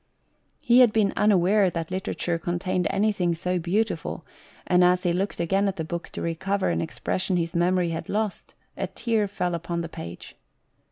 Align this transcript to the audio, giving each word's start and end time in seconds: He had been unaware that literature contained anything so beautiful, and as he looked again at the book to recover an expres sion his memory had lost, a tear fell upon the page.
He 0.59 0.79
had 0.79 0.91
been 0.91 1.13
unaware 1.15 1.69
that 1.69 1.91
literature 1.91 2.39
contained 2.39 2.87
anything 2.89 3.35
so 3.35 3.59
beautiful, 3.59 4.25
and 4.65 4.83
as 4.83 5.03
he 5.03 5.13
looked 5.13 5.39
again 5.39 5.67
at 5.67 5.75
the 5.75 5.83
book 5.83 6.09
to 6.13 6.23
recover 6.23 6.69
an 6.69 6.81
expres 6.81 7.21
sion 7.21 7.37
his 7.37 7.55
memory 7.55 7.89
had 7.89 8.09
lost, 8.09 8.55
a 8.75 8.87
tear 8.87 9.27
fell 9.27 9.53
upon 9.53 9.81
the 9.81 9.89
page. 9.89 10.35